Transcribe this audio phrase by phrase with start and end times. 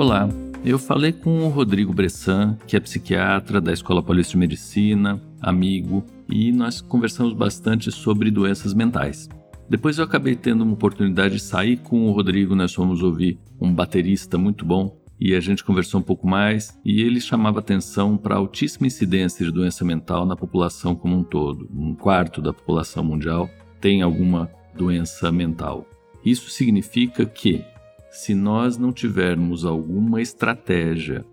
[0.00, 0.26] Olá,
[0.64, 6.02] eu falei com o Rodrigo Bressan, que é psiquiatra da Escola Paulista de Medicina, amigo,
[6.26, 9.28] e nós conversamos bastante sobre doenças mentais.
[9.68, 13.74] Depois eu acabei tendo uma oportunidade de sair com o Rodrigo, nós fomos ouvir um
[13.74, 18.34] baterista muito bom e a gente conversou um pouco mais e ele chamava atenção para
[18.34, 21.68] a altíssima incidência de doença mental na população como um todo.
[21.70, 25.86] Um quarto da população mundial tem alguma doença mental.
[26.24, 27.62] Isso significa que
[28.10, 31.24] se nós não tivermos alguma estratégia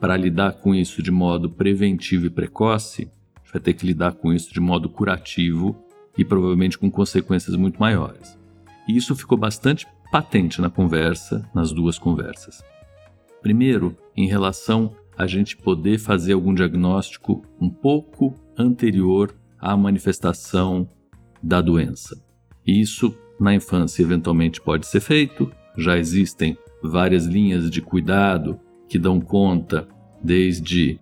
[0.00, 3.10] para lidar com isso de modo preventivo e precoce,
[3.52, 5.76] vai ter que lidar com isso de modo curativo
[6.16, 8.38] e provavelmente com consequências muito maiores.
[8.88, 12.62] E isso ficou bastante patente na conversa, nas duas conversas.
[13.40, 20.88] Primeiro, em relação a gente poder fazer algum diagnóstico um pouco anterior à manifestação
[21.42, 22.20] da doença.
[22.66, 29.20] Isso na infância eventualmente pode ser feito, já existem várias linhas de cuidado que dão
[29.20, 29.88] conta
[30.22, 31.00] desde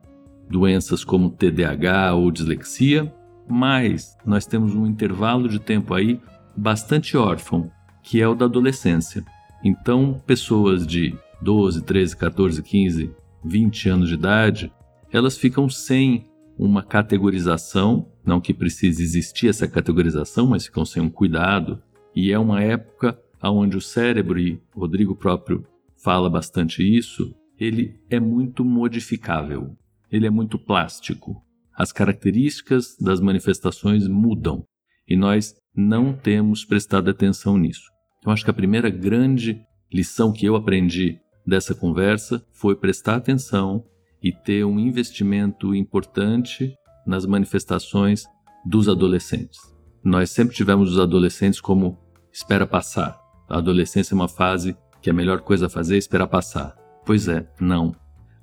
[0.49, 3.13] doenças como TDAH ou dislexia,
[3.49, 6.21] mas nós temos um intervalo de tempo aí
[6.57, 7.71] bastante órfão,
[8.03, 9.25] que é o da adolescência.
[9.65, 13.11] Então, pessoas de 12, 13, 14, 15,
[13.45, 14.73] 20 anos de idade,
[15.13, 16.27] elas ficam sem
[16.59, 21.83] uma categorização, não que precise existir essa categorização, mas ficam sem um cuidado,
[22.15, 25.65] e é uma época onde o cérebro, e o Rodrigo próprio
[26.03, 29.77] fala bastante isso, ele é muito modificável,
[30.11, 31.43] ele é muito plástico.
[31.75, 34.65] As características das manifestações mudam
[35.09, 37.91] e nós não temos prestado atenção nisso.
[38.25, 39.63] Eu acho que a primeira grande
[39.93, 43.85] lição que eu aprendi dessa conversa foi prestar atenção
[44.23, 46.75] e ter um investimento importante
[47.07, 48.25] nas manifestações
[48.65, 49.59] dos adolescentes.
[50.05, 51.99] Nós sempre tivemos os adolescentes como
[52.33, 53.20] espera passar.
[53.51, 56.77] A adolescência é uma fase que a melhor coisa a fazer é esperar passar.
[57.05, 57.93] Pois é, não.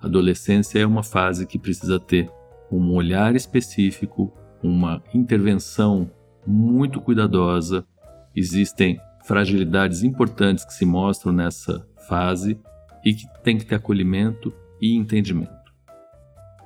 [0.02, 2.30] A adolescência é uma fase que precisa ter
[2.70, 6.12] um olhar específico, uma intervenção
[6.46, 7.88] muito cuidadosa.
[8.36, 12.60] Existem fragilidades importantes que se mostram nessa fase
[13.06, 15.54] e que tem que ter acolhimento e entendimento.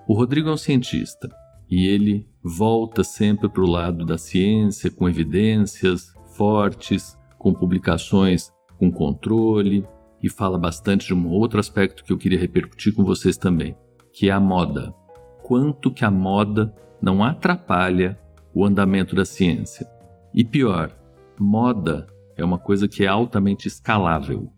[0.07, 1.29] O Rodrigo é um cientista
[1.69, 8.91] e ele volta sempre para o lado da ciência com evidências fortes, com publicações com
[8.91, 9.83] controle
[10.21, 13.75] e fala bastante de um outro aspecto que eu queria repercutir com vocês também,
[14.13, 14.93] que é a moda.
[15.41, 16.71] Quanto que a moda
[17.01, 18.19] não atrapalha
[18.53, 19.87] o andamento da ciência.
[20.35, 20.95] E pior,
[21.39, 22.05] moda
[22.37, 24.51] é uma coisa que é altamente escalável.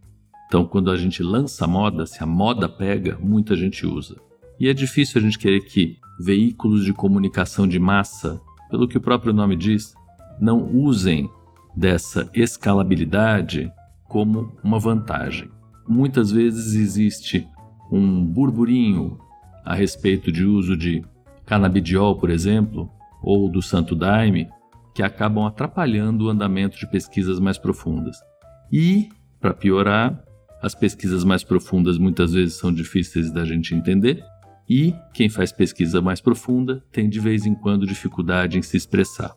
[0.47, 4.17] Então, quando a gente lança moda, se a moda pega, muita gente usa.
[4.59, 9.01] E é difícil a gente querer que veículos de comunicação de massa, pelo que o
[9.01, 9.93] próprio nome diz,
[10.39, 11.29] não usem
[11.75, 13.71] dessa escalabilidade
[14.07, 15.49] como uma vantagem.
[15.87, 17.47] Muitas vezes existe
[17.91, 19.17] um burburinho
[19.65, 21.03] a respeito de uso de
[21.45, 22.89] canabidiol, por exemplo,
[23.21, 24.49] ou do santo daime,
[24.93, 28.17] que acabam atrapalhando o andamento de pesquisas mais profundas.
[28.71, 29.09] E,
[29.39, 30.23] para piorar,
[30.61, 34.23] as pesquisas mais profundas muitas vezes são difíceis da gente entender,
[34.69, 39.35] e quem faz pesquisa mais profunda tem de vez em quando dificuldade em se expressar.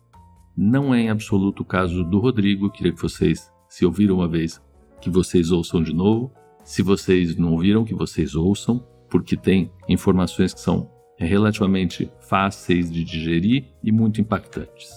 [0.57, 4.59] Não é em absoluto o caso do Rodrigo, queria que vocês, se ouviram uma vez,
[4.99, 6.33] que vocês ouçam de novo.
[6.63, 8.83] Se vocês não ouviram, que vocês ouçam.
[9.09, 14.89] porque tem informações que são relativamente fáceis de digerir e muito impactantes.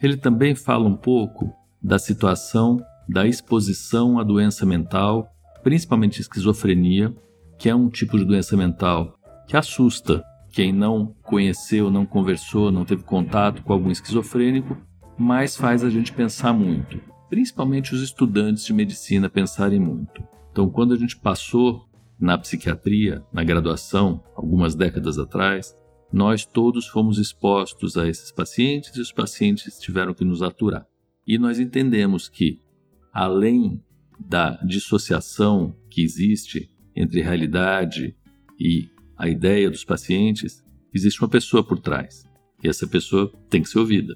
[0.00, 1.52] Ele também fala um pouco
[1.82, 5.28] da situação da exposição à doença mental,
[5.62, 7.14] principalmente esquizofrenia,
[7.58, 9.16] que é um tipo de doença mental
[9.48, 10.22] que assusta
[10.56, 14.74] quem não conheceu, não conversou, não teve contato com algum esquizofrênico,
[15.18, 16.98] mas faz a gente pensar muito,
[17.28, 20.26] principalmente os estudantes de medicina pensarem muito.
[20.50, 21.86] Então, quando a gente passou
[22.18, 25.76] na psiquiatria, na graduação, algumas décadas atrás,
[26.10, 30.86] nós todos fomos expostos a esses pacientes e os pacientes tiveram que nos aturar.
[31.26, 32.62] E nós entendemos que,
[33.12, 33.78] além
[34.18, 38.16] da dissociação que existe entre realidade
[38.58, 42.24] e a ideia dos pacientes, existe uma pessoa por trás.
[42.62, 44.14] E essa pessoa tem que ser ouvida.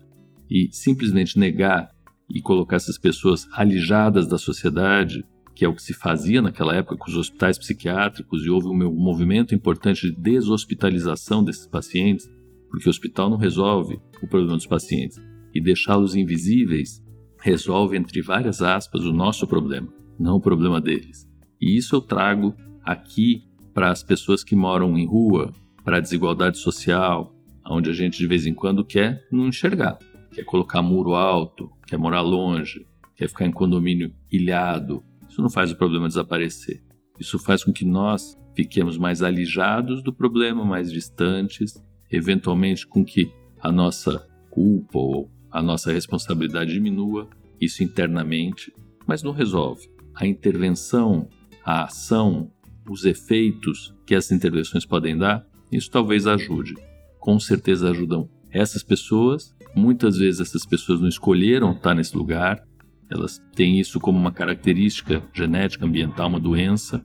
[0.50, 1.91] E simplesmente negar
[2.29, 5.25] e colocar essas pessoas alijadas da sociedade,
[5.55, 8.94] que é o que se fazia naquela época com os hospitais psiquiátricos, e houve um
[8.94, 12.31] movimento importante de deshospitalização desses pacientes,
[12.70, 15.20] porque o hospital não resolve o problema dos pacientes.
[15.53, 17.03] E deixá-los invisíveis
[17.41, 19.88] resolve, entre várias aspas, o nosso problema,
[20.19, 21.29] não o problema deles.
[21.61, 22.55] E isso eu trago
[22.85, 23.50] aqui
[23.81, 27.35] para as pessoas que moram em rua, para a desigualdade social,
[27.67, 29.99] onde a gente de vez em quando quer não enxergar,
[30.35, 32.87] quer colocar muro alto, quer morar longe,
[33.17, 35.03] quer ficar em condomínio ilhado.
[35.27, 36.82] Isso não faz o problema desaparecer.
[37.19, 41.82] Isso faz com que nós fiquemos mais alijados do problema, mais distantes,
[42.12, 43.32] eventualmente com que
[43.62, 48.75] a nossa culpa ou a nossa responsabilidade diminua, isso internamente,
[49.06, 49.88] mas não resolve.
[50.15, 51.31] A intervenção,
[51.65, 52.53] a ação,
[52.88, 56.75] os efeitos que essas intervenções podem dar, isso talvez ajude.
[57.19, 59.55] Com certeza ajudam essas pessoas.
[59.75, 62.65] Muitas vezes essas pessoas não escolheram estar nesse lugar,
[63.11, 67.05] elas têm isso como uma característica genética, ambiental, uma doença.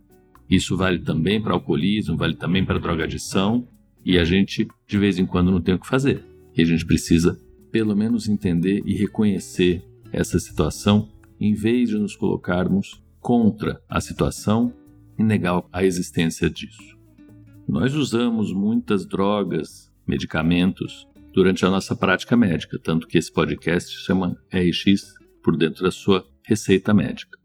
[0.49, 3.67] Isso vale também para alcoolismo, vale também para drogadição,
[4.05, 6.23] e a gente de vez em quando não tem o que fazer.
[6.55, 7.39] E a gente precisa
[7.71, 14.71] pelo menos entender e reconhecer essa situação em vez de nos colocarmos contra a situação
[15.17, 16.95] e negar a existência disso.
[17.67, 24.37] Nós usamos muitas drogas, medicamentos durante a nossa prática médica, tanto que esse podcast chama
[24.53, 25.13] RX
[25.43, 27.37] por dentro da sua receita médica.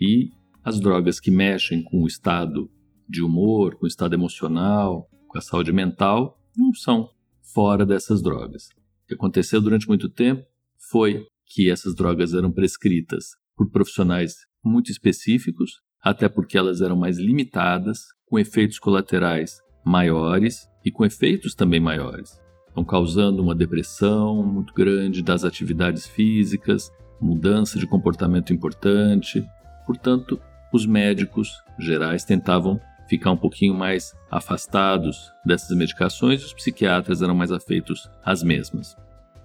[0.00, 0.30] E
[0.62, 2.70] as drogas que mexem com o estado
[3.08, 7.08] de humor, com o estado emocional, com a saúde mental, não são
[7.54, 8.68] fora dessas drogas.
[9.04, 10.44] O que aconteceu durante muito tempo
[10.90, 17.18] foi que essas drogas eram prescritas por profissionais muito específicos até porque elas eram mais
[17.18, 22.40] limitadas, com efeitos colaterais maiores e com efeitos também maiores.
[22.68, 29.44] Estão causando uma depressão muito grande das atividades físicas, mudança de comportamento importante.
[29.86, 30.40] Portanto,
[30.72, 37.34] os médicos gerais tentavam ficar um pouquinho mais afastados dessas medicações e os psiquiatras eram
[37.34, 38.94] mais afeitos às mesmas.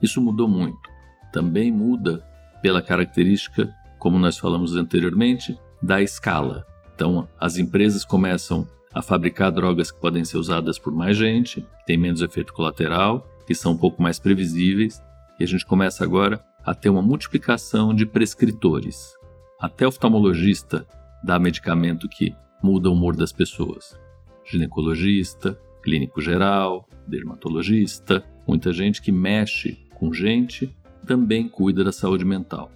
[0.01, 0.89] Isso mudou muito.
[1.31, 2.21] Também muda
[2.61, 6.65] pela característica, como nós falamos anteriormente, da escala.
[6.95, 11.85] Então, as empresas começam a fabricar drogas que podem ser usadas por mais gente, que
[11.85, 15.01] têm menos efeito colateral, que são um pouco mais previsíveis,
[15.37, 19.13] e a gente começa agora a ter uma multiplicação de prescritores.
[19.59, 20.87] Até oftalmologista
[21.21, 22.33] dá medicamento que
[22.63, 23.99] muda o humor das pessoas.
[24.45, 30.73] Ginecologista, clínico geral, dermatologista, muita gente que mexe com gente
[31.05, 32.71] também cuida da saúde mental,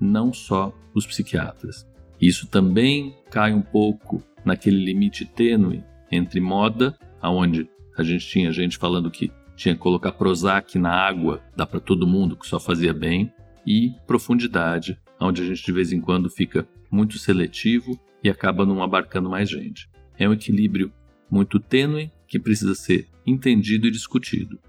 [0.00, 1.90] não só os psiquiatras.
[2.22, 8.78] Isso também cai um pouco naquele limite tênue entre moda, aonde a gente tinha gente
[8.78, 12.94] falando que tinha que colocar Prozac na água, dá para todo mundo, que só fazia
[12.94, 13.32] bem,
[13.66, 18.82] e profundidade, onde a gente de vez em quando fica muito seletivo e acaba não
[18.82, 19.90] abarcando mais gente.
[20.16, 20.92] É um equilíbrio
[21.28, 24.60] muito tênue que precisa ser entendido e discutido.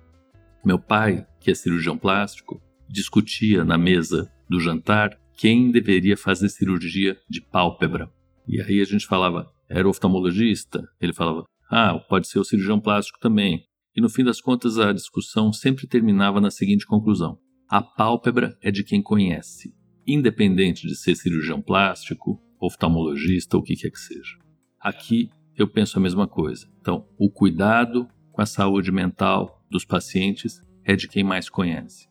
[0.65, 7.17] Meu pai, que é cirurgião plástico, discutia na mesa do jantar quem deveria fazer cirurgia
[7.29, 8.11] de pálpebra.
[8.47, 10.83] E aí a gente falava, era oftalmologista?
[10.99, 13.65] Ele falava, ah, pode ser o cirurgião plástico também.
[13.95, 17.37] E no fim das contas a discussão sempre terminava na seguinte conclusão:
[17.69, 19.73] a pálpebra é de quem conhece,
[20.05, 24.37] independente de ser cirurgião plástico, oftalmologista ou o que quer que seja.
[24.79, 26.67] Aqui eu penso a mesma coisa.
[26.81, 32.07] Então, o cuidado com a saúde mental dos pacientes é de quem mais conhece.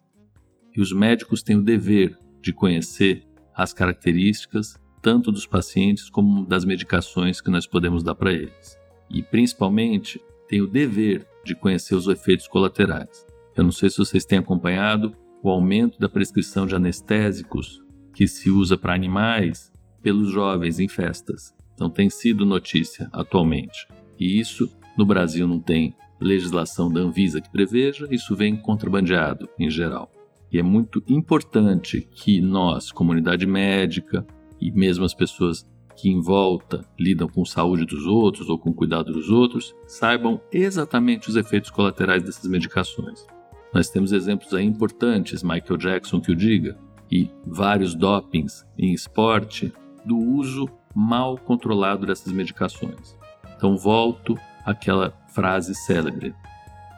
[0.75, 6.65] E os médicos têm o dever de conhecer as características tanto dos pacientes como das
[6.65, 8.79] medicações que nós podemos dar para eles.
[9.11, 13.27] E principalmente tem o dever de conhecer os efeitos colaterais.
[13.57, 17.83] Eu não sei se vocês têm acompanhado o aumento da prescrição de anestésicos
[18.15, 21.53] que se usa para animais pelos jovens em festas.
[21.75, 23.89] Então tem sido notícia atualmente.
[24.19, 29.69] E isso no Brasil não tem legislação da Anvisa que preveja, isso vem contrabandeado em
[29.69, 30.11] geral.
[30.53, 34.27] E é muito importante que nós, comunidade médica
[34.61, 35.67] e mesmo as pessoas
[35.97, 41.29] que em volta lidam com saúde dos outros ou com cuidado dos outros, saibam exatamente
[41.29, 43.27] os efeitos colaterais dessas medicações.
[43.73, 46.79] Nós temos exemplos aí importantes, Michael Jackson que o diga,
[47.11, 49.73] e vários dopings em esporte
[50.05, 53.17] do uso mal controlado dessas medicações.
[53.57, 56.35] Então volto àquela frase célebre: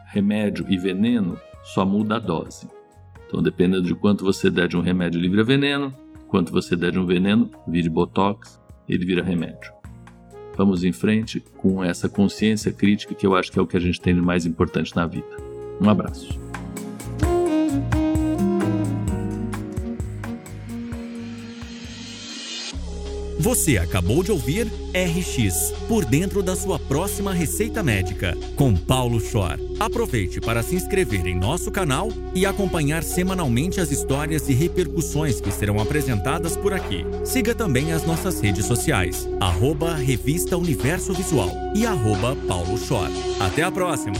[0.06, 2.73] remédio e veneno só muda a dose.
[3.34, 5.92] Então, dependendo de quanto você der de um remédio, ele vira veneno,
[6.28, 9.72] quanto você der de um veneno, vire botox, ele vira remédio.
[10.56, 13.80] Vamos em frente com essa consciência crítica que eu acho que é o que a
[13.80, 15.26] gente tem de mais importante na vida.
[15.80, 16.38] Um abraço.
[23.44, 29.58] Você acabou de ouvir RX por dentro da sua próxima receita médica com Paulo Schor.
[29.78, 35.50] Aproveite para se inscrever em nosso canal e acompanhar semanalmente as histórias e repercussões que
[35.50, 37.04] serão apresentadas por aqui.
[37.22, 43.10] Siga também as nossas redes sociais, arroba Revista Universo Visual e arroba Paulo Schor.
[43.38, 44.16] Até a próxima!